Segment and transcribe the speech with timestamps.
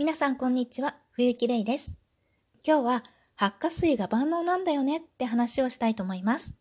[0.00, 1.92] 皆さんこんにちは、冬木玲です。
[2.66, 3.02] 今日は
[3.36, 6.54] 発火水が万能なんだよねって話をしたいと思います。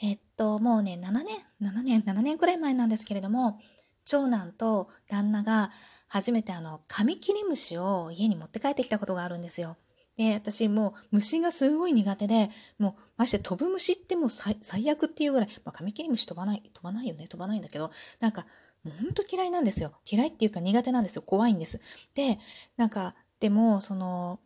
[0.00, 1.26] えっと、もうね、7年、
[1.60, 3.60] 7年、7年くらい前なんですけれども、
[4.06, 5.72] 長男と旦那が
[6.08, 9.76] 初めてあの、カミキリムシを家に持って帰ってきたことがあるんですよ。
[10.16, 17.90] で、私もう虫がすごい苦手で、もうまして飛ぶ虫ってもう最悪っていうぐらい、まあカミキリムシ飛ばない、飛ばないよね、飛ばないんだけど、
[18.20, 18.46] なんか、
[18.84, 19.92] もうほんと嫌いなんですよ。
[20.10, 21.22] 嫌いっていうか苦手なんですよ。
[21.22, 21.80] 怖いんです。
[22.14, 22.38] で、
[22.76, 24.40] なんか、でも、その、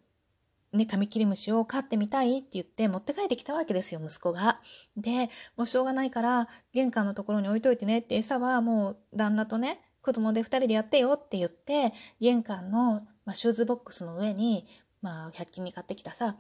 [0.73, 4.61] ね、カミキリムシを飼ってみたいって言って持って帰ってきたわけですよ、息子が。
[4.97, 14.67] で、もうしょうがないから、玄関のところに置いといてねって餌はもう旦那とね、子供で2人でやってよって言って、玄関の、まあ、シューズボックスの上に、
[15.01, 16.37] まあ、100均に買ってきたさ、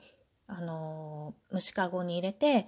[0.46, 2.66] あのー、虫かごに入れて、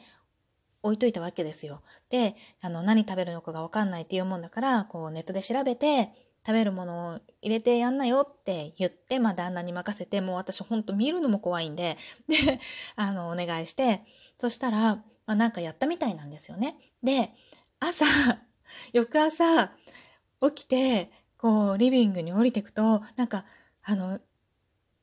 [0.83, 1.83] 置いといたわけですよ。
[2.09, 6.11] で、あの、何食べるのかがわかんないっていうもんだから、こう、ネットで調べて、
[6.47, 12.59] 食べるものを入れてやんなよって言って、まあ、旦那に任せて、もう私ほんと見るのも怖いんで、で、
[12.97, 14.03] あの、お願いして、
[14.39, 16.77] そしたら、まあ、なんかやったみたいなんですよね。
[17.03, 17.33] で、
[17.79, 18.07] 朝、
[18.93, 19.73] 翌朝、
[20.41, 23.45] 起きて、こう、リビングに降りてくと、なんか、
[23.83, 24.21] あの、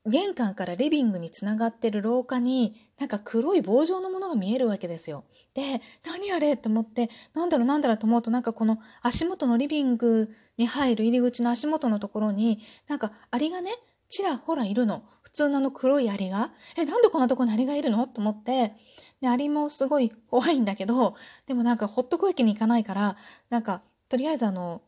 [0.07, 5.25] 玄関からリビングにつながってる廊下に、なんか黒い棒状のものが見えるわけですよ。
[5.53, 13.71] で、何あれって思って、なんだろうなんだろうと思うと、なんかこの足元のリビングに入る入り口の足元のところに、なんかアリがね、
[14.09, 15.03] ちらほらいるの。
[15.21, 16.51] 普通のあの黒いアリが。
[16.77, 18.73] え、なんでこんなとこにアリがいるのと思って、
[19.21, 23.17] で、アリもすごい怖いんだけど、でもなんかほっとくわけにいかないから、
[23.49, 24.81] なんか、とりあえずあの、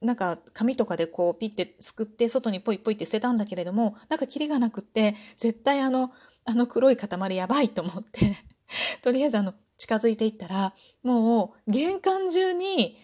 [0.00, 6.12] なんか紙とかでこうピッてすくって外にポイポイって捨てたんだけれども、なんかキリがなくって、絶対あの、
[6.44, 8.36] あの黒い塊やばいと思って
[9.02, 12.96] とりあえずあの、近づいていったら、もう玄関中に、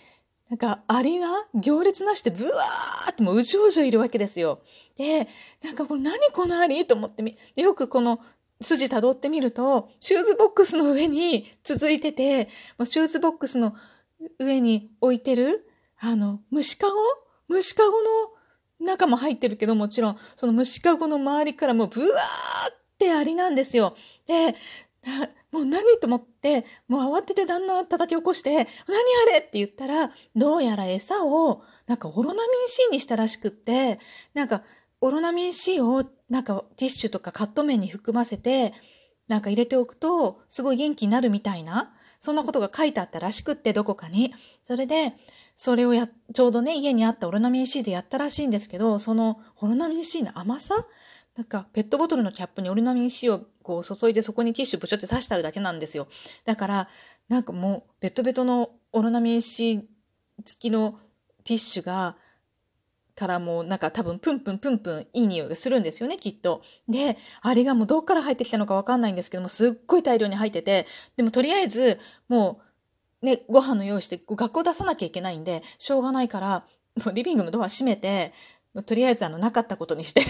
[0.50, 4.61] なんかアリが行列なしてブワーってもううじょうじょいるわけですよ。
[4.97, 5.27] で、
[5.62, 8.20] なんかこれ何このアリと思ってみ、よくこの
[8.61, 12.44] 筋辿ってみると、シューズボックスの上に続いてて、
[12.78, 13.75] もうシューズボックスの
[14.38, 15.66] 上に置いてる
[16.00, 16.94] あの、虫かご？
[17.49, 18.31] 虫かごの
[18.81, 23.97] 中も入ってるけど、もちろん、その虫かごの周りからもうブワーってアリなんですよ。
[24.27, 24.54] で、
[25.53, 28.66] もう何と思って、もう慌てて旦那を叩き起こして、何あ
[29.33, 34.00] れって言ったら、どうやら餌を、なんかオロナミン C にしたらしくって、
[34.33, 34.62] なんか、
[35.00, 38.72] オロナミン C を、なんかティッシュとかカット麺に含ませて、
[39.28, 41.94] なんか入れておくと、すごい元気になるみたいな。
[42.24, 44.32] そんなことが書いてあったらしくって、どこかに。
[44.62, 45.12] それで、
[45.56, 50.86] それをや、ちょうどね、家にあったオロナミン C でやったらしいんですけど、そのオロナミン C の甘さ？
[51.36, 56.08] なんか、ペットボトルのキャップにオロナミン C をこう注いでそこにティッシュぶちょって刺してあるだけなんですよ。
[56.46, 56.88] だから、
[57.28, 59.86] なんかもう、ベトベトのオロナミン C
[60.46, 60.98] 付きの
[61.44, 62.16] ティッシュが、
[63.14, 66.62] からもうなんか多分プンプンプンプンいい匂いがするんですよね、きっと。
[66.88, 70.86] で、あれがもうどっから入ってきたのかわかんないんですけども、すっごい大量に入ってて、
[71.16, 71.98] でもとりあえず、
[72.28, 72.60] も
[73.22, 76.66] う、ね、ご飯の用意して学校出さなきゃいけないんで、しょうがないから、
[77.04, 78.32] もうリビングのドア閉めて、
[78.86, 80.22] とりあえずあの、なかったことにして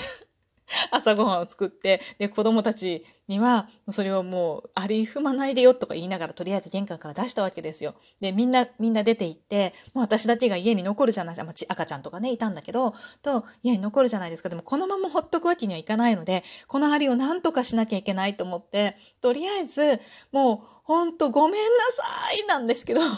[0.90, 7.94] 朝ごはんを作って、で、子供たちには、それをもう、あり踏まないでよとか言いながら、とりあえず玄関から出したわけですよ。
[8.20, 11.44] で、みんな、みんな出て行って、もう私だけが家に残るじゃないですか。
[11.44, 14.48] まあ、赤ちゃんとかね、いたんだけど、と、家に残るじゃないですか。
[14.48, 20.00] でも、このままほっとくわけにはいかないので、この針を何とかしなきゃいけないと思って、とりあえず、
[20.32, 23.12] もう、ほんとごめんなさいなんですけど、 バー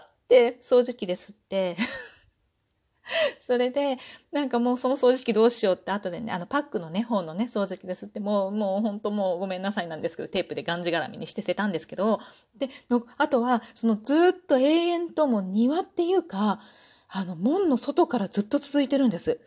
[0.00, 1.76] って掃除機で吸って
[3.40, 3.98] それで、
[4.30, 12.20] なんかもうその掃除機どうしようって後でね、あのパックのね、方のね、掃除機ですって、もう、もう本当もうごめんなさいなんですけど、テープでがんじがらみにして捨てたんですけど、
[12.56, 16.60] で、の、あとは、そのずっと永遠とも庭っていうか、
[17.08, 19.40] あの、門の外からずっと続いてるんです。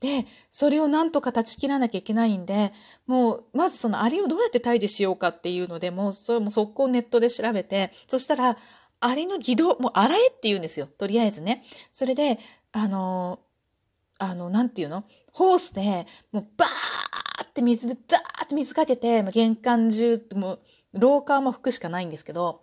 [0.00, 2.72] で、それをなんとか断ち切らなきゃいけないんで、
[3.06, 8.58] もう、まずそのアリをどうやって退治しようかっていうので、もう、それも速攻ネットで調べて、そしたら、
[9.00, 10.86] アリの軌道、もう洗えって言うんですよ。
[10.86, 11.64] とりあえずね。
[11.92, 12.38] それで、
[12.72, 13.40] あの、
[14.18, 15.04] あの、なんていうの？
[15.32, 20.60] ホースで、もうバーって水で、ザーって水かけて、玄関中、もう、
[20.94, 22.62] 廊下も拭くしかないんですけど、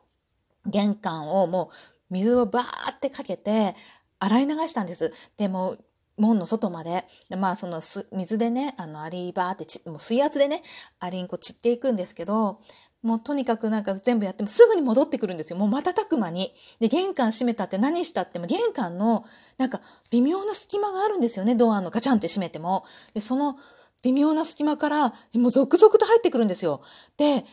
[0.65, 1.69] 玄関をも
[2.09, 3.75] う水をバーってかけて、
[4.19, 5.13] 洗い流したんです。
[5.37, 5.77] でも、
[6.17, 7.05] 門の外まで。
[7.29, 7.81] でまあ、その
[8.11, 10.63] 水でね、あの、アリバーってち、もう水圧でね、
[10.99, 12.61] アリンコ散っていくんですけど、
[13.03, 15.59] もうとにかくなんか全部やってもすぐに戻ってくるんですよ。
[15.59, 16.55] もう瞬く間に。
[16.79, 19.25] で、玄関閉めたって何したっても玄関の
[19.57, 21.53] なんか微妙な隙間があるんですよね。
[21.55, 22.85] ドアのガチャンって閉めても。
[23.13, 23.57] で、その
[24.01, 26.81] 微妙な隙間からもう続々と入ってくるんですよ。
[27.17, 27.45] で、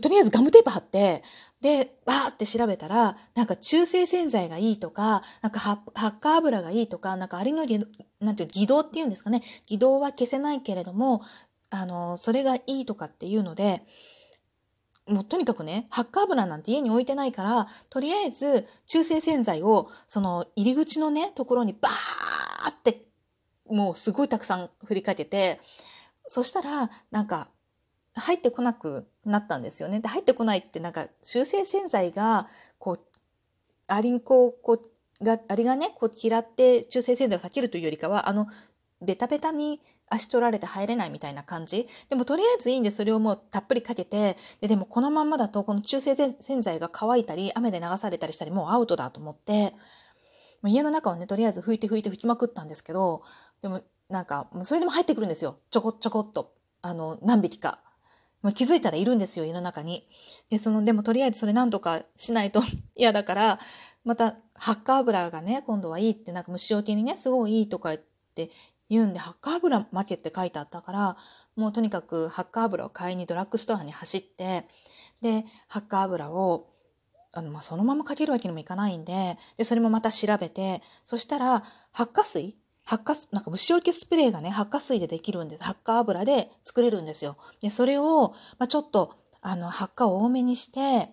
[0.00, 1.22] とりあえずガムテープ貼って、
[1.60, 7.66] で、バーって調べたら、なんか中性洗剤がいいとか、なんかハッカー油がいいとか、なんかありの
[8.20, 9.42] なんていう、偽動っていうんですかね。
[9.66, 11.22] 偽動は消せないけれども、
[11.70, 13.82] あの、それがいいとかっていうので、
[15.10, 23.02] もうとにかくね、ハッカー油なんて家に置いてないから、とりあえず中性洗剤をその入り口のね、ところにバーって
[23.68, 25.60] もうすごいたくさん振りかけて、
[26.26, 27.48] そしたらなんか
[28.14, 30.00] 入ってこなくなったんですよね。
[30.00, 32.46] で入ってこないってなんか中性洗剤が
[32.78, 33.00] こう、
[33.88, 38.46] アリンコをこう、が、アリがね、こう嫌って中性洗剤を避けるというよりかは、あの、
[39.02, 41.88] ベタベタに足取られて入れないみたいな感じ。
[42.08, 49.74] でもとりあえずいいんでそれをもうたっぷりかけて、ででもこのまんまだとこの中性洗剤が乾いたり、雨で流されたりしたりもうアウトだと思って、
[50.64, 53.22] 家の中をね、とりあえず拭いて拭いて拭きまくったんですけど、
[53.62, 55.58] でもなんか、それでも入ってくるんですよ。
[55.70, 56.52] ちょこちょこっと。
[56.82, 57.80] あの、何匹か。
[58.42, 60.08] もう気づいたらいるんですよ、家の中に。
[60.48, 62.60] で、その、でもとりあえずそれ何とかしないと
[62.96, 63.58] 嫌だから、
[64.04, 68.00] また、ハッカー油がね、今度はいいって、なんか虫除けにね、すごいいいとか言っ
[68.34, 68.50] て
[68.90, 71.16] 言うんで、ハッカー油負けって書いてあったから、
[71.56, 74.66] もうとにかくハッカー油を買いにドラッグストアに走って、
[75.22, 76.66] で、ハッカー油を、
[77.32, 85.62] あの、まあ、そのままかけるわけにもいかないんで、で、それもまた調べて、そしたら、発火水発火、なんか虫除けスプレーがね、発火水でできるんです。
[85.62, 87.36] 発火油で作れるんですよ。
[87.60, 91.12] で、それを、まあ、ちょっと、あの、発火を多めにして、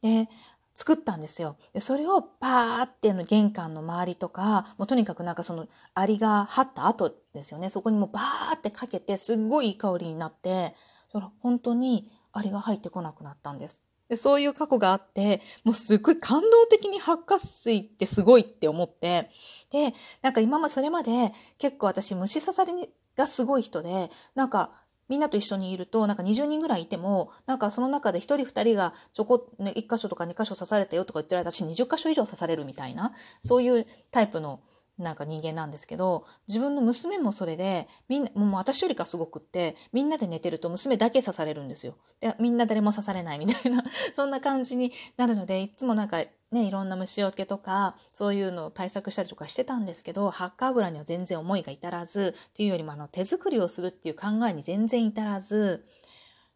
[0.00, 0.28] で、
[0.74, 1.56] 作ったんですよ。
[1.72, 7.68] で、それをパーっての玄関の周りとか、もうとにかくなんかそのアリが張った後ですよね。
[7.68, 10.74] そこにもうバーってかけて、すっごいいい香りになって、
[11.08, 13.82] ほら本当にアリが入ってこなくなったんです。
[14.08, 19.30] でそういう過去があって、もうすっごい感動的に発火水ってすごいって思って、
[19.70, 22.72] で、なんか今まそれまで結構私虫刺され
[23.16, 24.70] がすごい人で、なんか
[25.12, 33.12] みんなと一緒にいると、なんか20人ぐらいいても、なんかその中で1人2人がちょこ、ね、1箇所とか2箇所刺されたよとか言ってる間、私20箇所以上刺されるみたいな、
[33.42, 34.60] そういうタイプの
[35.02, 41.96] なんか人間なんですけど、自分の娘もそれで、みんな、もう私よりかすごくって、みんなで寝てると娘だけ刺されるんですよ。
[42.20, 43.82] で、みんな誰も刺されないみたいな、
[44.14, 55.86] そんな感じになるので、いつもなんかね、いろんな虫除けとか、そういうのを対策したりとかしてたんですけど、ハッカー油には全然思いが至らず、っていうよりもあの、手作りをするっていう考えに全然至らず、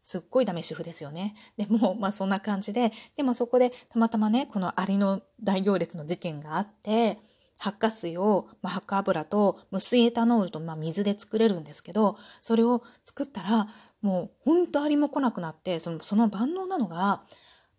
[0.07, 1.35] すっごいダメ主婦ですよね。
[1.57, 7.19] でも、まあそんな感じで、でもそこでたまたまね、このアリの大行列の事件があって、
[7.59, 13.69] 発火水を、まあ、発火油と無水エタノールと、まあ、水で作れるんですけど、それを作ったら、
[14.03, 17.23] もう本当アリも来なくなって、そのその万能なのが、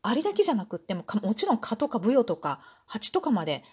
[0.01, 3.63] アリだけじゃなくってももちろん蚊とかブヨとか蜂とかまで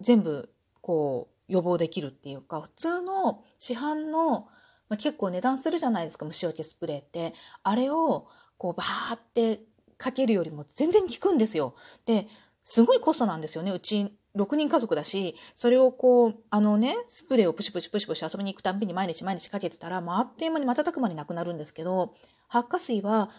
[0.00, 0.50] 全部
[0.80, 4.48] こう予防できるっていうか普通の市販の、
[4.88, 8.28] まあ、結構値段するじゃないですか虫除けスプレーってあれを
[8.58, 9.60] こうバーって
[9.96, 11.74] かけるよりも全然効くんですよ。
[12.04, 12.26] で
[12.64, 22.14] すごいコストなんですよねうち6人家族だし、それをこう、あのね、スプレーをプシュプシュプシュプシュ遊びに行くたんびに毎日毎日かけてたら、まあ、あっという間に瞬く間になくなるんですけど、
[22.48, 23.30] 発火水は、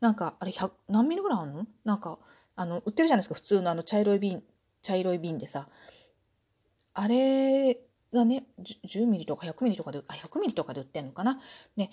[0.00, 0.52] なんか、あれ、
[0.88, 1.66] 何ミリぐらいあるの？
[1.84, 2.18] なんか、
[2.54, 4.42] あの、売ってるじゃないですか、普通のあの、茶色い瓶、
[4.82, 5.68] 茶色い瓶でさ。
[6.94, 7.78] あれ
[8.12, 8.46] がね、
[8.88, 11.40] 10ミリとか100ミリとかで、あ、100ミリとかで売ってんのかな？
[11.76, 11.90] ね。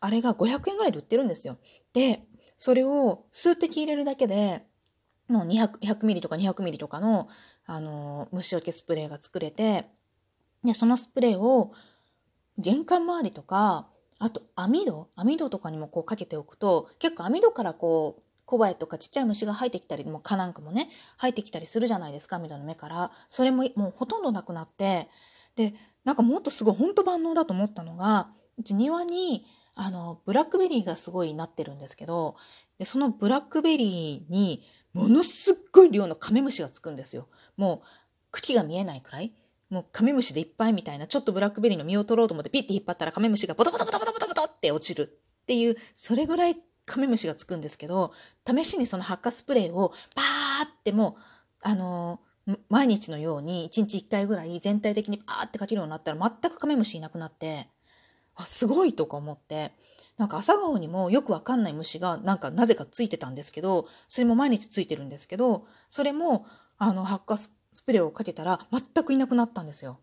[0.00, 1.58] あれが500円ぐらいで売ってるんですよ。
[1.92, 2.22] で、
[2.56, 4.64] それを数滴入れるだけで、
[5.28, 7.28] もう200、100ミリとか200ミリとかの、
[7.66, 9.86] あの、虫除けスプレーが作れて、
[10.64, 11.72] で、そのスプレーを
[12.58, 13.88] 玄関周りとか、
[14.18, 23.10] あと網戸網戸とかにもこうかけておくと、結構網戸からこう、小バエとかちっちゃい虫が入ってきたり、もう蚊なんかもね、入ってきたりするじゃないですか、網戸の目から。
[23.28, 25.08] それももうほとんどなくなって、
[25.54, 25.74] で、
[26.04, 32.36] なんかもっとすごい本当万能だと思ったのが、うち庭に、あの、ブラックベリーがすごいなってるんですけど、
[32.78, 37.28] で、そのブラックベリーに、ものすっごい量のカメムシがつくんですよ。
[37.60, 37.86] もう
[38.30, 39.32] 茎が見えないくらい？
[39.68, 48.12] もうカメムシでいっぱいみたいな、ちょっとブラックベリーの実を取ろうと思ってピッて引っ張ったらカメムシがボトボトボトボトボトボトって落ちるっていう、それぐらいカメムシがつくんですけど、
[48.44, 51.14] 試しにその発火スプレーをパーってもう、
[51.62, 57.68] あのー、毎日のように1日1回ぐらい全体的にパーってかけるようになったら全くカメムシいなくなって、
[58.34, 59.72] あ、すごいとか思って、
[60.16, 66.44] なんか朝顔にもよくわかんない虫がなんかなぜかついてたんですけど、それも毎日ついてるんですけど、それも
[66.80, 67.52] あの発火ス
[67.84, 70.00] プレーをかけたら全くいなくなったんですよ。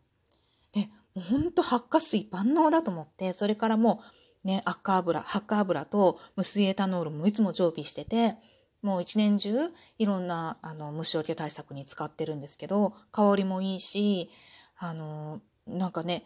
[0.72, 4.02] で、もうほんと発火水万能だと思って、それからも
[4.46, 8.36] うね、赤油、発火油と無水エタノールもいつも常備してて、
[8.84, 9.56] もう一年中
[9.98, 14.30] いろんなあの虫除け対策に使ってるんですけど、香りもいいし、
[14.78, 16.26] あの、なんかね、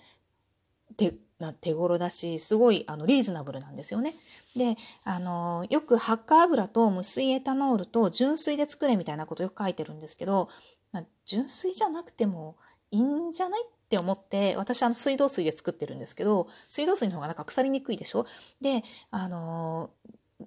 [0.97, 4.15] 手な手頃だしすごいあのリーズナブルなんですよね。
[4.55, 10.47] であのよくハッカ油と無水エタノールと純水で作れみたいなことよく書いてるんですけど、
[10.91, 12.55] まあ、純水じゃなくても
[12.91, 18.25] いいんじゃないって思って私あの水道水で作ってるんですけど水道水の方がなんか腐りにくいでしょ？
[18.61, 19.89] であの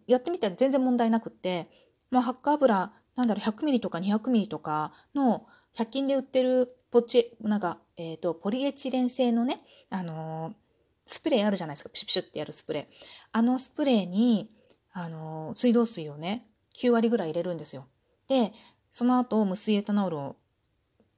[0.06, 1.68] やってみたら全然問題なくって、
[2.10, 5.46] まあ、ハッカ油なんだろう 100ml とか 200ml とかの
[5.76, 9.60] 100均で売ってるポチなんか、えーと、ポリエチレン製のね、
[9.90, 10.54] あの、
[11.06, 11.90] スプレーあるじゃないですか。
[11.90, 13.06] ピシュピシュってやるスプレー。
[13.32, 14.50] あのスプレーに、
[14.92, 16.46] あの、水道水をね、
[16.76, 17.87] 9割ぐらい入れるんですよ。
[18.28, 18.52] で、
[18.90, 20.37] その後、無水エタノールを、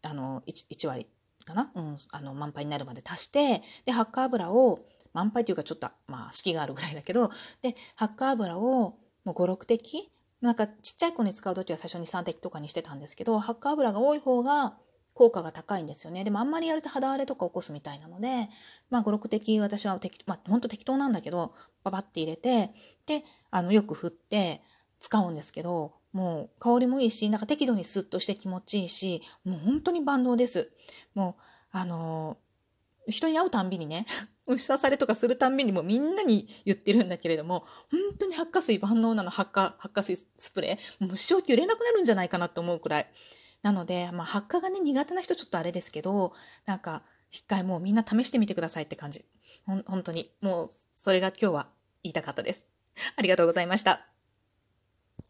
[0.03, 1.09] あの、1, 1割
[1.45, 1.71] かな？
[1.75, 4.81] うん、あの、満杯になるまで足して、で、ハッカー油を、
[5.13, 7.31] 満杯というかちょっと、まあ、隙があるぐらいだけど、
[7.63, 10.11] で、ハッカー油を、もう5、6滴？
[10.41, 14.77] なんか、ちっちゃい子に使う時は最初に3滴とかにしてたんですけど、ハッカー油が多い方が、
[15.17, 16.25] 効果が高いんですよね。
[16.25, 18.51] でもあんまりやると肌荒れとか起こすみたいなので、
[18.91, 22.71] まあ5、6滴私は適、まあ本当適当なんだけど、パパって入れて、
[23.07, 24.61] で、あの、よく振って
[25.01, 30.71] 使うんですけど、もう香りもいいし、なんか適度にスッとして気持ちいいし、もう本当に万能です。
[31.15, 31.43] もう、
[31.73, 32.37] あの
[33.09, 34.05] 人に会うたんびにね、
[34.47, 43.07] 虫刺されとかするたんびにもみんなに言ってるんだけれども、本当に発火水万能なの発火、発火水スプレー、虫焼き売れなくなるんじゃないかなと思うくらい。
[43.67, 46.33] なので、まあ、発火がね、苦手な人ちょっとあれですけど、
[46.67, 49.25] なんか、一回もうみんな試してみてくださいって感じ。
[49.67, 50.31] ほん、本当に。
[50.41, 51.69] もう、それが今日は
[52.05, 52.65] 言いたかったです。
[53.17, 54.16] ありがとうございました。